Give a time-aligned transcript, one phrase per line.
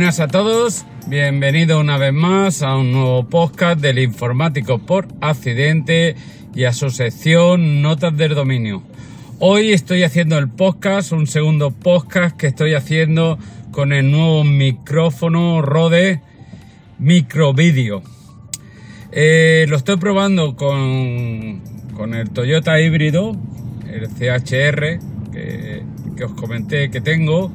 [0.00, 6.16] Buenas a todos, bienvenido una vez más a un nuevo podcast del informático por accidente
[6.54, 8.82] y a su sección Notas del Dominio.
[9.40, 13.38] Hoy estoy haciendo el podcast, un segundo podcast que estoy haciendo
[13.72, 16.22] con el nuevo micrófono Rode
[16.98, 18.02] Microvideo.
[19.12, 21.60] Eh, lo estoy probando con,
[21.94, 23.36] con, el Toyota híbrido,
[23.86, 24.98] el CHR,
[25.30, 25.82] que,
[26.16, 27.52] que os comenté que tengo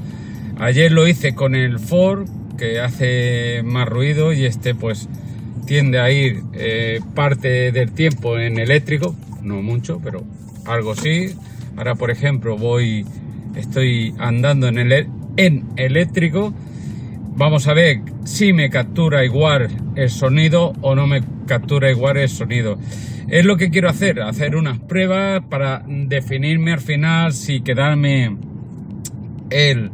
[0.57, 5.09] Ayer lo hice con el Ford, que hace más ruido y este pues
[5.65, 10.23] tiende a ir eh, parte del tiempo en eléctrico, no mucho, pero
[10.65, 11.35] algo sí.
[11.77, 13.05] Ahora, por ejemplo, voy,
[13.55, 16.53] estoy andando en, el, en eléctrico.
[17.37, 22.29] Vamos a ver si me captura igual el sonido o no me captura igual el
[22.29, 22.77] sonido.
[23.27, 28.37] Es lo que quiero hacer, hacer unas pruebas para definirme al final si quedarme
[29.49, 29.91] el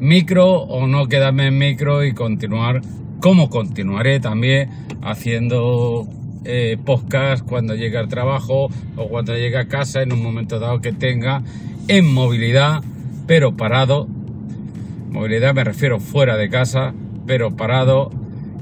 [0.00, 2.82] micro o no quedarme en micro y continuar
[3.20, 4.70] como continuaré también
[5.02, 6.06] haciendo
[6.44, 10.80] eh, podcast cuando llegue al trabajo o cuando llegue a casa en un momento dado
[10.80, 11.42] que tenga
[11.88, 12.82] en movilidad
[13.26, 14.06] pero parado.
[15.10, 16.94] Movilidad me refiero fuera de casa
[17.26, 18.10] pero parado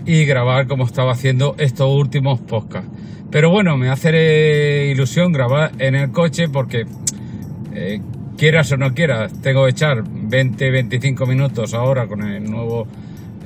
[0.07, 2.91] y grabar como estaba haciendo estos últimos podcasts.
[3.31, 6.87] Pero bueno me hace ilusión grabar en el coche porque
[7.75, 8.01] eh,
[8.39, 12.87] quieras o no quieras, tengo que echar 20, 25 minutos ahora con el nuevo,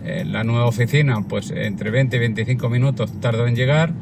[0.05, 3.93] eh, la nueva oficina, pues entre 20 y 25 minutos tardo en llegar,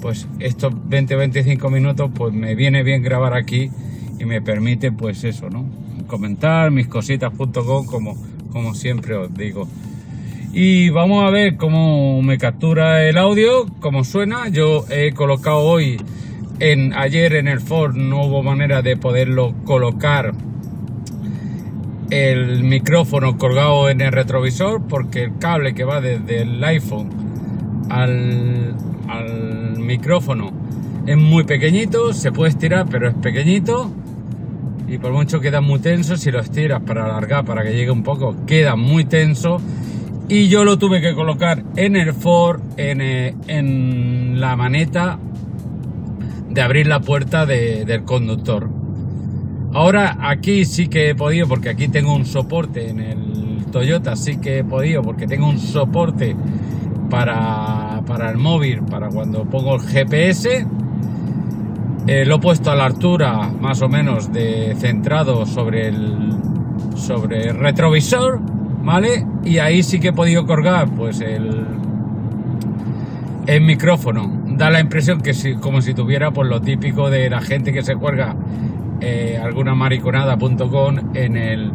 [0.00, 3.70] pues estos 20 25 minutos pues me viene bien grabar aquí
[4.18, 5.64] y me permite pues eso, ¿no?
[6.06, 8.16] Comentar mis cositas.com como,
[8.50, 9.68] como siempre os digo.
[10.52, 14.48] Y vamos a ver cómo me captura el audio, cómo suena.
[14.48, 15.98] Yo he colocado hoy
[16.58, 20.32] en, ayer en el Ford no manera de poderlo colocar
[22.10, 27.10] el micrófono colgado en el retrovisor porque el cable que va desde el iPhone
[27.90, 28.74] al,
[29.78, 30.52] micrófono
[31.06, 33.90] es muy pequeñito, se puede estirar pero es pequeñito
[34.86, 38.02] y por mucho queda muy tenso, si lo estiras para alargar, para que llegue un
[38.02, 39.58] poco, queda muy tenso
[40.28, 45.18] y yo lo tuve que colocar en el Ford, en, eh, en la maneta
[46.50, 48.77] de abrir la puerta del conductor.
[49.74, 54.38] Ahora aquí sí que he podido, porque aquí tengo un soporte en el Toyota, sí
[54.38, 56.34] que he podido, porque tengo un soporte
[57.10, 60.66] para, para el móvil, para cuando pongo el GPS.
[62.06, 66.30] Eh, lo he puesto a la altura más o menos de centrado sobre el,
[66.96, 68.40] sobre el retrovisor,
[68.82, 69.26] ¿vale?
[69.44, 71.66] Y ahí sí que he podido colgar pues el,
[73.46, 77.42] el micrófono da la impresión que si, como si tuviera pues, lo típico de la
[77.42, 78.34] gente que se cuelga
[79.00, 81.72] eh, alguna mariconada.com en el,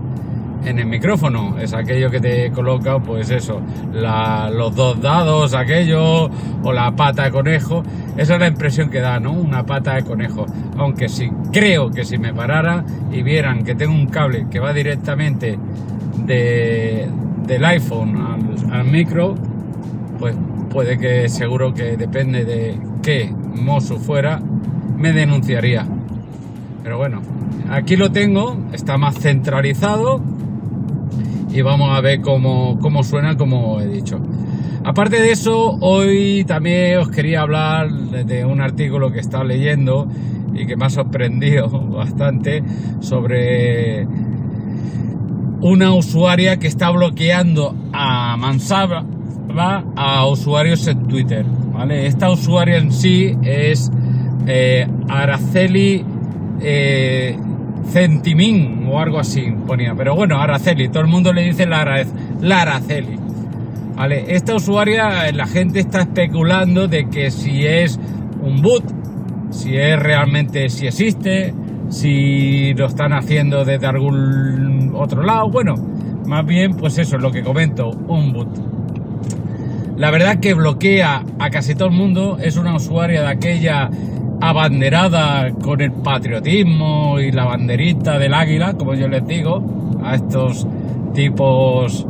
[0.66, 1.58] en el micrófono.
[1.60, 3.62] Es aquello que te coloca, pues eso,
[3.94, 6.30] los dos dados, aquello,
[6.64, 7.84] o la pata de conejo.
[8.18, 9.32] Esa es la impresión que da, ¿no?
[9.32, 10.46] Una pata de conejo.
[10.78, 14.74] Aunque si creo que si me parara y vieran que tengo un cable que va
[14.74, 15.58] directamente
[16.26, 17.08] de,
[17.48, 19.36] del iPhone al, al micro,
[20.20, 20.36] pues
[20.70, 24.40] puede que seguro que depende de qué mozo fuera,
[24.98, 25.86] me denunciaría.
[26.84, 27.22] Pero bueno,
[27.70, 30.22] aquí lo tengo, está más centralizado
[31.50, 34.20] y vamos a ver cómo, cómo suena, como he dicho.
[34.84, 40.08] Aparte de eso, hoy también os quería hablar de un artículo que estaba leyendo
[40.54, 42.62] y que me ha sorprendido bastante
[43.00, 44.06] sobre
[45.62, 49.06] una usuaria que está bloqueando a Mansaba
[49.96, 51.46] a usuarios en Twitter.
[51.74, 52.08] ¿vale?
[52.08, 53.92] Esta usuaria en sí es
[54.48, 56.04] eh, Araceli
[56.64, 57.38] eh,
[57.90, 59.94] Centimín o algo así ponía.
[59.96, 63.20] Pero bueno, Araceli, todo el mundo le dice la, Araceli.
[63.96, 64.26] ¿Vale?
[64.36, 68.00] Esta usuaria, la gente está especulando de que si es
[68.42, 68.84] un boot,
[69.52, 71.54] si es realmente, si existe,
[71.90, 75.50] si lo están haciendo desde algún otro lado.
[75.50, 75.76] Bueno,
[76.26, 78.74] más bien, pues eso es lo que comento, un boot.
[79.96, 83.92] La verdad que bloquea a casi todo el mundo, es una usuaria de aquella
[84.50, 89.64] abanderada con el patriotismo y la banderita del águila, como yo les digo,
[90.04, 90.68] a estos
[91.14, 92.06] tipos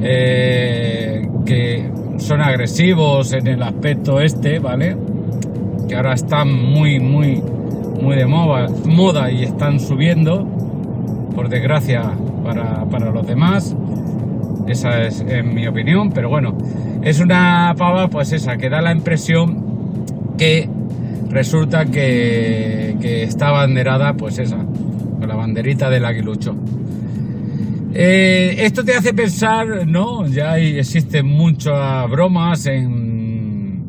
[0.00, 4.96] eh, que son agresivos en el aspecto este, ¿vale?
[5.88, 7.42] Que ahora están muy, muy,
[8.00, 10.46] muy de moda, moda y están subiendo,
[11.34, 12.04] por desgracia
[12.44, 13.74] para, para los demás.
[14.68, 16.56] Esa es en mi opinión, pero bueno,
[17.02, 19.72] es una pava pues esa, que da la impresión
[20.38, 20.68] que
[21.32, 26.54] resulta que, está banderada pues esa, con la banderita del aguilucho.
[27.94, 30.26] Eh, esto te hace pensar, ¿no?
[30.26, 33.82] Ya existen muchas bromas en,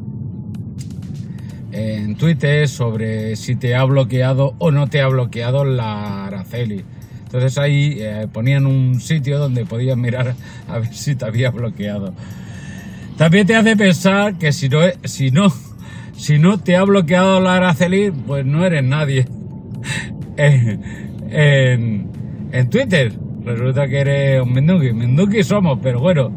[1.71, 6.83] en Twitter sobre si te ha bloqueado o no te ha bloqueado la Araceli.
[7.25, 10.35] Entonces ahí eh, ponían un sitio donde podías mirar
[10.67, 12.13] a ver si te había bloqueado.
[13.17, 15.53] También te hace pensar que si no, si no,
[16.15, 19.27] si no te ha bloqueado la Araceli, pues no eres nadie.
[20.37, 22.07] en,
[22.51, 23.13] en Twitter
[23.43, 24.93] resulta que eres un Menduki.
[24.93, 26.31] Menduki somos, pero bueno,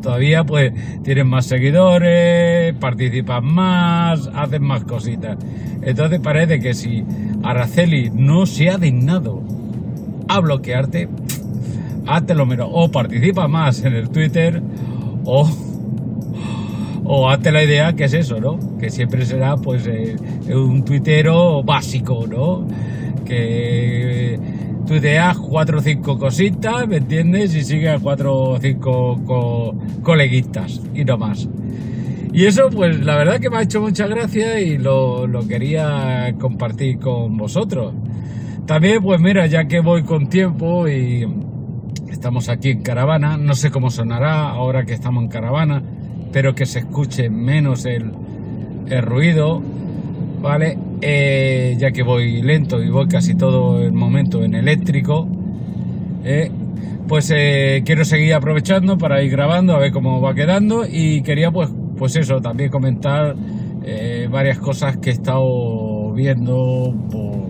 [0.00, 5.38] todavía pues tienes más seguidores, participas más, haces más cositas.
[5.82, 7.04] Entonces parece que si
[7.42, 9.42] Araceli no se ha dignado
[10.28, 11.08] a bloquearte,
[12.06, 12.68] hazte lo menos.
[12.70, 14.62] O participa más en el Twitter
[15.24, 15.48] o,
[17.04, 18.58] o hazte la idea que es eso, ¿no?
[18.78, 20.16] Que siempre será pues eh,
[20.54, 22.66] un tuitero básico, ¿no?
[23.24, 24.38] Que
[24.86, 27.54] tuiteas cuatro o cinco cositas, ¿me entiendes?
[27.54, 29.20] Y sigue a cuatro o cinco
[30.02, 31.48] coleguitas y no más.
[32.32, 36.34] Y eso, pues la verdad que me ha hecho mucha gracia y lo, lo quería
[36.38, 37.92] compartir con vosotros.
[38.66, 41.26] También, pues mira, ya que voy con tiempo y
[42.08, 45.82] estamos aquí en caravana, no sé cómo sonará ahora que estamos en caravana,
[46.32, 48.10] pero que se escuche menos el,
[48.88, 49.62] el ruido,
[50.40, 50.78] ¿vale?
[51.00, 55.28] Eh, ya que voy lento y voy casi todo el momento en eléctrico,
[56.24, 56.50] eh,
[57.08, 61.50] pues eh, quiero seguir aprovechando para ir grabando a ver cómo va quedando y quería
[61.50, 63.36] pues, pues eso, también comentar
[64.30, 67.42] varias cosas que he estado viendo por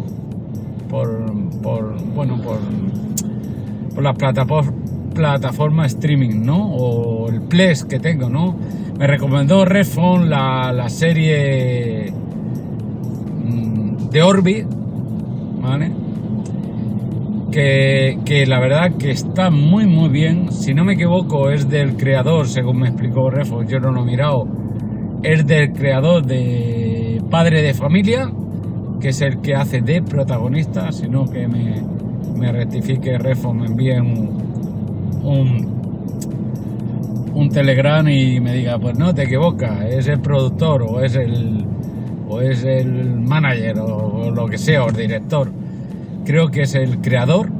[1.62, 2.58] por, bueno, por,
[3.94, 4.74] por las plataformas
[5.12, 6.74] plataforma streaming, ¿no?
[6.74, 8.56] O el Ples que tengo, ¿no?
[8.98, 12.12] Me recomendó Redphone la, la serie
[13.44, 14.66] mm, de Orbit,
[15.60, 15.92] ¿vale?
[17.50, 20.50] Que, que, la verdad que está muy muy bien.
[20.52, 24.06] Si no me equivoco, es del creador, según me explicó Redphone, yo no lo he
[24.06, 24.44] mirado.
[25.22, 28.28] Es del creador de Padre de Familia
[29.02, 31.82] que es el que hace de protagonista, sino que me,
[32.36, 34.51] me rectifique Refo, me envíe un,
[35.22, 35.72] un,
[37.52, 41.66] telegram y me diga, pues no, te equivocas, es el productor o es el,
[42.28, 45.52] o es el manager o, lo que sea, o el director.
[46.24, 47.50] Creo que es el creador,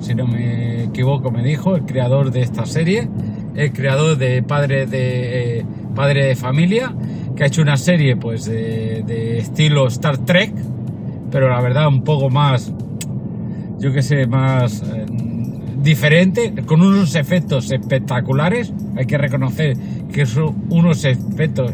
[0.00, 3.08] si no me equivoco me dijo, el creador de esta serie,
[3.54, 5.64] el creador de Padre de, eh,
[5.94, 6.94] padre de Familia,
[7.36, 10.54] que ha hecho una serie pues de, de estilo Star Trek,
[11.30, 12.72] pero la verdad un poco más,
[13.78, 15.01] yo que sé, más eh,
[15.82, 18.72] diferente, con unos efectos espectaculares.
[18.96, 19.76] Hay que reconocer
[20.12, 21.72] que son unos efectos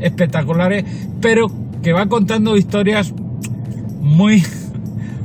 [0.00, 0.84] espectaculares,
[1.20, 1.50] pero
[1.82, 3.14] que va contando historias
[4.00, 4.42] muy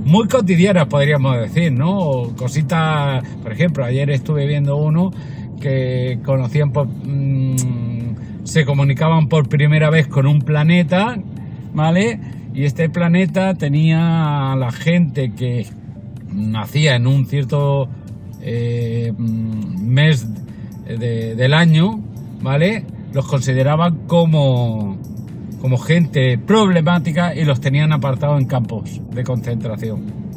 [0.06, 2.34] muy cotidianas podríamos decir, ¿no?
[2.36, 5.12] Cositas, por ejemplo, ayer estuve viendo uno
[5.62, 11.18] que conocían por, mm, se comunicaban por primera vez con un planeta,
[11.74, 12.19] ¿vale?
[12.56, 15.68] Y este planeta tenía a la gente que
[16.31, 17.89] nacía en un cierto
[18.41, 20.27] eh, mes
[20.87, 21.99] del año,
[22.41, 22.85] ¿vale?
[23.13, 24.97] Los consideraban como,
[25.61, 30.29] como gente problemática y los tenían apartados en campos de concentración.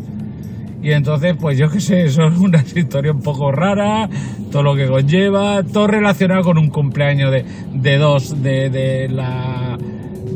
[0.82, 4.11] Y entonces, pues yo qué sé, son unas historias un poco raras,
[4.50, 9.78] todo lo que conlleva, todo relacionado con un cumpleaños de, de dos, de, de la.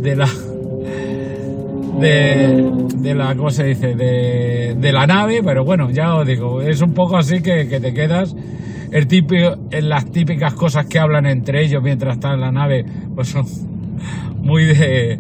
[0.00, 0.28] de la
[2.00, 3.94] de, la, ¿cómo dice?
[3.94, 8.34] De, la nave, pero bueno, ya os digo, es un poco así que, te quedas.
[8.92, 12.84] El típico, en las típicas cosas que hablan entre ellos mientras están en la nave,
[13.14, 13.46] pues son
[14.42, 15.18] muy de,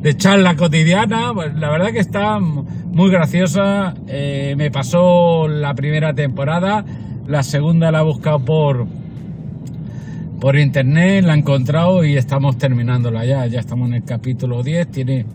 [0.00, 1.32] de charla cotidiana.
[1.34, 3.94] Pues la verdad que está muy graciosa.
[4.06, 6.84] Eh, me pasó la primera temporada,
[7.26, 8.86] la segunda la he buscado por,
[10.40, 13.46] por internet, la he encontrado y estamos terminándola ya.
[13.46, 15.26] Ya estamos en el capítulo 10, tiene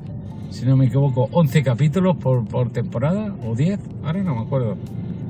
[0.52, 4.78] si no me equivoco, 11 capítulos por, temporada, o 10, ahora no me acuerdo.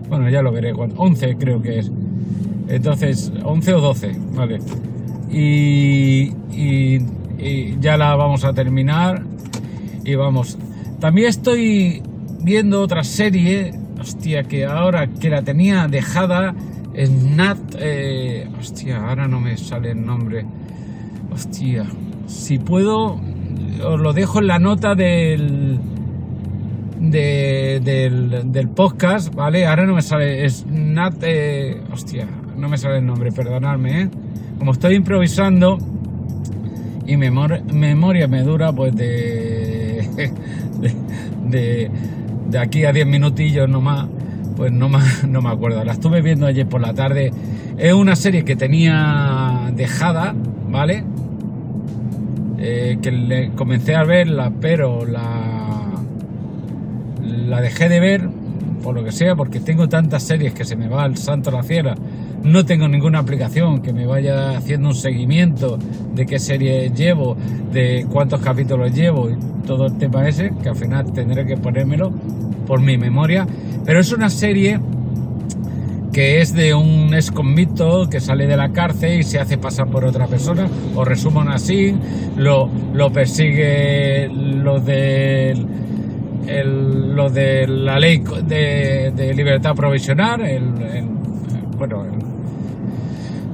[0.10, 1.92] Bueno, ya lo veré, 11 creo que es.
[2.68, 4.60] Entonces, 11 o 12, vale.
[5.30, 6.32] Y,
[7.80, 9.24] ya la vamos a terminar.
[10.04, 10.58] Y vamos.
[11.00, 12.02] También estoy
[12.44, 16.56] viendo otra serie, hostia, que ahora que la tenía dejada,
[16.94, 17.60] es Nat.
[17.78, 20.46] Eh, hostia, ahora no me sale el nombre.
[21.32, 21.86] Hostia,
[22.26, 23.20] si puedo,
[23.84, 25.80] os lo dejo en la nota del,
[27.00, 29.66] del, podcast, ¿vale?
[29.66, 34.10] Ahora no me sale, es Nat, eh, hostia, no me sale el nombre, perdonadme, ¿eh?
[34.60, 35.78] Como estoy improvisando
[37.08, 40.08] y memoria me dura pues de,
[41.50, 41.92] de,
[42.50, 44.08] de, aquí a 10 minutillos nomás,
[44.56, 44.90] pues no
[45.28, 45.84] no me acuerdo.
[45.84, 47.32] La estuve viendo ayer por la tarde.
[47.78, 50.36] Es una serie que tenía dejada,
[50.70, 51.04] ¿vale?
[52.64, 55.90] Eh, que le comencé a verla, pero la,
[57.48, 58.30] la dejé de ver
[58.84, 61.64] por lo que sea, porque tengo tantas series que se me va el santo la
[61.64, 61.96] ciela.
[62.44, 65.80] No tengo ninguna aplicación que me vaya haciendo un seguimiento
[66.14, 67.36] de qué serie llevo,
[67.72, 72.12] de cuántos capítulos llevo y todo el tema ese, que al final tendré que ponérmelo
[72.68, 73.48] por mi memoria.
[73.86, 74.80] Pero es una serie
[76.12, 79.88] que es de un ex convicto que sale de la cárcel y se hace pasar
[79.88, 81.96] por otra persona, o resuman así,
[82.36, 82.70] lo,
[83.14, 85.66] persigue los de,
[86.66, 90.64] lo de la ley de, libertad provisional, el,
[91.78, 92.06] bueno,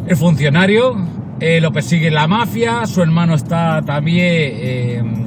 [0.08, 0.96] el, funcionario,
[1.40, 4.26] eh, lo persigue la mafia, su hermano está también...
[4.26, 5.27] Eh,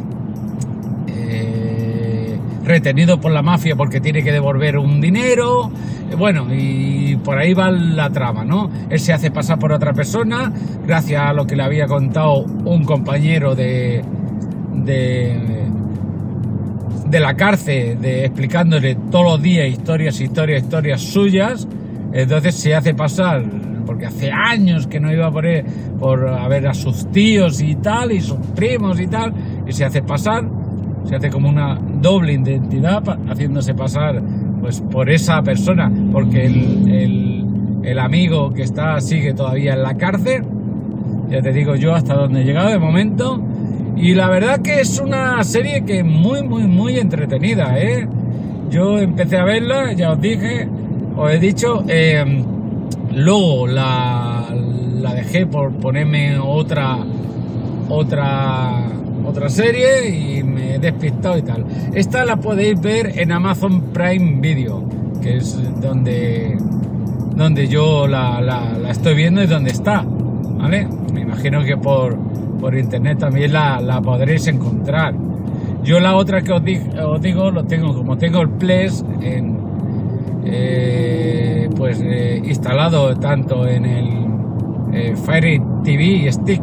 [2.70, 5.70] retenido por la mafia porque tiene que devolver un dinero,
[6.16, 8.70] bueno, y por ahí va la trama, ¿no?
[8.88, 10.52] Él se hace pasar por otra persona,
[10.86, 14.02] gracias a lo que le había contado un compañero de,
[14.72, 15.66] de,
[17.06, 21.66] de la cárcel, de, explicándole todos los días historias, historias, historias suyas,
[22.12, 23.42] entonces se hace pasar
[23.84, 25.44] porque hace años que no iba por,
[25.98, 29.34] por a ver a sus tíos y tal, y sus primos y tal,
[29.66, 30.44] y se hace pasar
[31.04, 34.22] se hace como una doble identidad haciéndose pasar
[34.60, 40.42] pues por esa persona porque el, el, amigo que está sigue todavía en la cárcel
[41.28, 43.42] ya te digo yo hasta donde he llegado de momento
[43.96, 48.08] y la verdad que es una serie que es muy muy muy entretenida ¿eh?
[48.70, 50.68] yo empecé a verla ya os dije
[51.16, 52.24] os he dicho eh,
[53.14, 54.46] luego la,
[55.00, 56.98] la dejé por ponerme otra
[57.88, 61.64] otra otra serie y me he despistado y tal.
[61.94, 64.84] Esta la podéis ver en Amazon Prime Video,
[65.20, 66.56] que es donde,
[67.34, 70.88] donde yo la, la, estoy viendo y donde está, ¿vale?
[71.12, 72.16] Me imagino que por,
[72.60, 75.14] por internet también la, la podréis encontrar.
[75.82, 76.62] Yo la otra que os,
[77.22, 79.58] digo, lo tengo como tengo el Ples en,
[80.44, 84.08] eh, pues eh, instalado tanto en el
[84.92, 86.62] eh, Fire TV Stick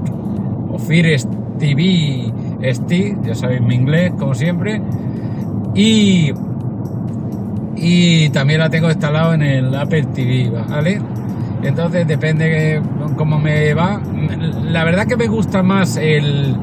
[0.72, 1.20] o Fire
[1.58, 4.82] TV Ya sabéis mi inglés, como siempre.
[5.76, 6.32] Y,
[7.76, 11.02] y también la tengo instalado en el Apple TV, ¿vale?
[11.64, 12.82] Entonces depende de
[13.16, 14.02] cómo me va.
[14.64, 16.56] La verdad que me gusta más el,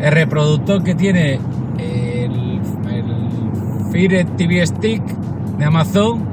[0.00, 1.38] el reproductor que tiene
[1.78, 5.02] el, el Fire TV Stick
[5.58, 6.24] de Amazon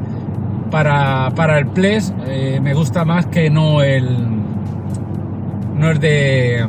[0.69, 2.13] para, para el Ples.
[2.27, 4.33] Eh, me gusta más que no el
[5.75, 6.65] no es de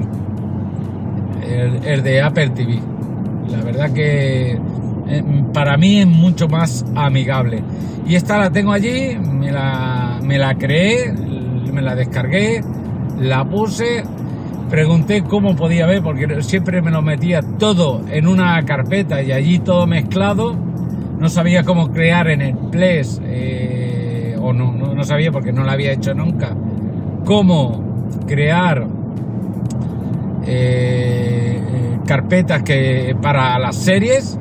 [1.44, 2.78] el, de Apple TV.
[3.48, 7.62] La verdad que eh, para mí es mucho más amigable.
[8.06, 11.12] Y esta la tengo allí, me la, me la creé,
[11.72, 12.62] me la descargué,
[13.18, 14.02] la puse,
[14.68, 19.58] pregunté cómo podía ver, porque siempre me lo metía todo en una carpeta y allí
[19.58, 20.56] todo mezclado.
[21.18, 25.64] No sabía cómo crear en el Ples, eh, o no, no, no sabía porque no
[25.64, 26.54] lo había hecho nunca,
[27.24, 28.86] cómo crear
[30.46, 34.38] eh, carpetas que para las series.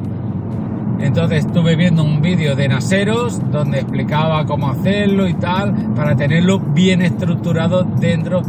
[1.00, 6.60] Entonces estuve viendo un vídeo de Naseros donde explicaba cómo hacerlo y tal para tenerlo
[6.60, 8.42] bien estructurado dentro.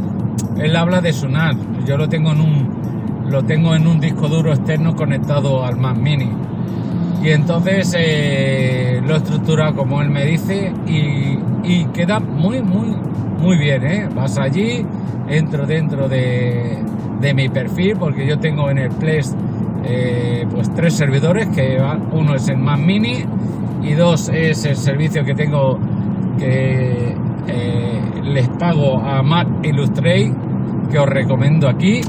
[0.58, 1.56] Él habla de Sonar.
[1.86, 2.74] Yo lo tengo en un
[3.28, 6.30] lo tengo en un disco duro externo conectado al Mac Mini.
[7.22, 12.94] Y entonces eh, lo estructura como él me dice y, y queda muy muy
[13.40, 13.84] muy bien.
[13.84, 14.08] ¿eh?
[14.14, 14.84] Vas allí,
[15.28, 16.78] entro dentro de,
[17.24, 19.34] de mi perfil, porque yo tengo en el Place
[19.86, 21.78] eh, pues tres servidores, que
[22.12, 23.24] uno es el Mac Mini
[23.82, 25.78] y dos es el servicio que tengo
[26.38, 27.14] que
[27.46, 30.32] eh, les pago a Mac Illustrate,
[30.90, 32.02] que os recomiendo aquí.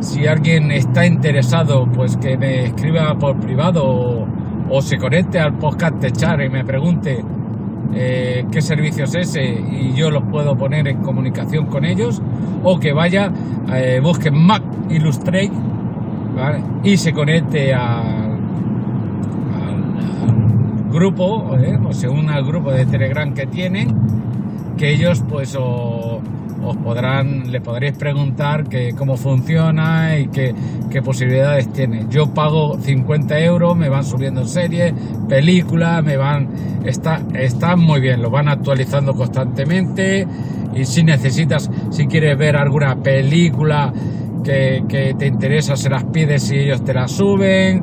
[0.00, 4.26] Si alguien está interesado, pues que me escriba por privado
[4.68, 7.24] o, se conecte al podcast de Char y me pregunte
[7.94, 12.20] eh, qué servicio es ese y yo los puedo poner en comunicación con ellos
[12.62, 13.32] o que vaya,
[13.72, 15.52] eh, busque Mac Illustrate
[16.82, 18.26] y se conecte al,
[20.90, 21.78] grupo, ¿eh?
[21.86, 23.88] o se una al grupo de Telegram que tienen,
[24.78, 26.20] que ellos pues o
[26.70, 30.54] os podrán, le podréis preguntar que cómo funciona y qué,
[30.90, 32.06] qué posibilidades tiene.
[32.10, 34.92] Yo pago 50 euros, me van subiendo series,
[35.28, 36.48] películas, me van,
[36.84, 40.26] está, está muy bien, lo van actualizando constantemente
[40.74, 43.92] y si necesitas, si quieres ver alguna película
[44.44, 47.82] que, que te interesa, se las pides y ellos te la suben.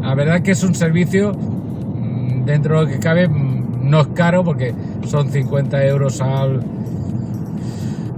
[0.00, 4.06] La verdad que es un servicio mm, dentro de lo que cabe mm, no es
[4.08, 4.74] caro porque
[5.06, 6.60] son 50 euros al,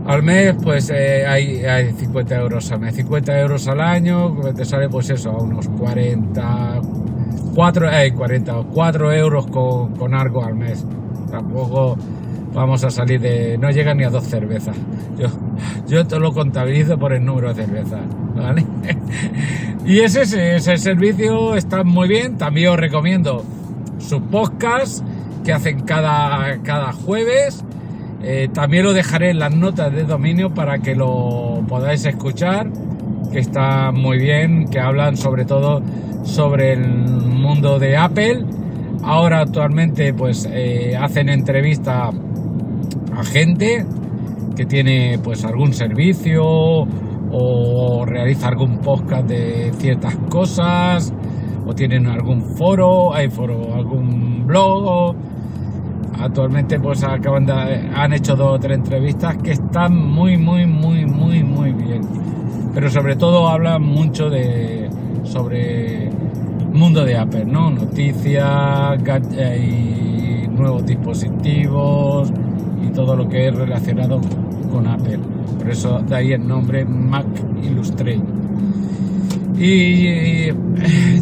[0.06, 4.64] al mes, pues eh, hay, hay 50 euros al mes, 50 euros al año, te
[4.64, 6.80] sale pues eso, a unos 40,
[7.54, 10.84] 4, eh, 40, 4 euros con, con algo al mes.
[11.30, 11.96] Tampoco
[12.52, 13.58] vamos a salir de.
[13.58, 14.76] No llega ni a dos cervezas.
[15.18, 15.28] Yo,
[15.86, 18.02] yo te lo contabilizo por el número de cervezas,
[18.34, 18.64] ¿vale?
[19.86, 20.22] y ese,
[20.56, 22.36] ese servicio está muy bien.
[22.36, 23.44] También os recomiendo
[23.98, 25.02] sus podcasts
[25.44, 27.64] que hacen cada, cada jueves
[28.26, 32.70] eh, también lo dejaré en las notas de dominio para que lo podáis escuchar,
[33.30, 35.82] que está muy bien, que hablan sobre todo
[36.22, 38.46] sobre el mundo de Apple.
[39.02, 42.08] Ahora actualmente pues eh, hacen entrevista
[43.14, 43.84] a gente
[44.56, 46.42] que tiene pues algún servicio
[47.30, 51.12] o realiza algún podcast de ciertas cosas
[51.66, 55.14] o tienen algún foro, hay foro, algún blog
[56.18, 61.06] actualmente pues acaban de, han hecho dos o tres entrevistas que están muy muy muy
[61.06, 62.02] muy muy bien.
[62.74, 64.88] Pero sobre todo hablan mucho de
[65.24, 66.10] sobre
[66.72, 68.98] mundo de Apple no noticias
[69.58, 72.32] y nuevos dispositivos
[72.84, 74.20] y todo lo que es relacionado
[74.70, 75.20] con Apple.
[75.58, 77.26] Por eso de ahí el nombre Mac
[77.62, 78.20] Illustrate
[79.58, 80.48] y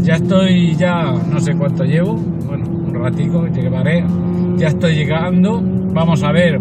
[0.02, 2.18] ya estoy ya no sé cuánto llevo
[3.02, 4.04] ratico llevaré
[4.56, 5.60] ya estoy llegando.
[5.60, 6.60] Vamos a ver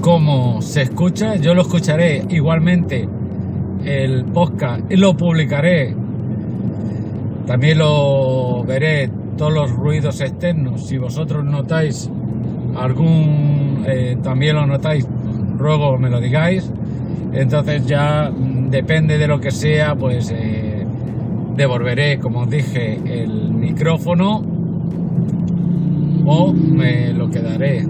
[0.00, 1.36] cómo se escucha.
[1.36, 3.06] Yo lo escucharé igualmente
[3.84, 5.94] el podcast y lo publicaré.
[7.46, 10.86] También lo veré todos los ruidos externos.
[10.86, 12.10] Si vosotros notáis
[12.76, 15.06] algún, eh, también lo notáis,
[15.58, 16.72] ruego me lo digáis.
[17.34, 18.30] Entonces ya
[18.70, 20.86] depende de lo que sea, pues eh,
[21.56, 24.53] devolveré, como os dije, el micrófono
[26.24, 27.86] o me lo quedaré.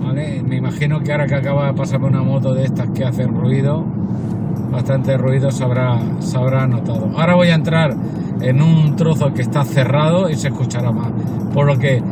[0.00, 0.42] ¿vale?
[0.42, 3.84] Me imagino que ahora que acaba de pasar una moto de estas que hacen ruido,
[4.70, 7.10] bastante ruido se habrá, se habrá notado.
[7.16, 7.94] Ahora voy a entrar
[8.40, 11.10] en un trozo que está cerrado y se escuchará más.
[11.52, 12.02] Por lo que,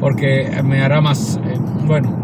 [0.00, 2.18] porque me hará más, eh, bueno,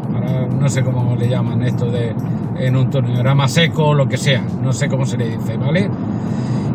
[0.65, 2.15] no sé cómo le llaman esto de
[2.57, 5.37] en un túnel, hará más seco o lo que sea, no sé cómo se le
[5.37, 5.91] dice, ¿vale?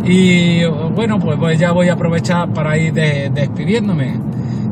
[0.03, 0.63] Y
[0.95, 4.13] bueno, pues, pues ya voy a aprovechar para ir despidiéndome.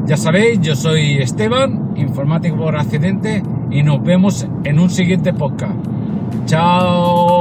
[0.08, 5.76] Ya sabéis, yo soy Esteban, informático por accidente, y nos vemos en un siguiente podcast.
[6.46, 7.37] Chao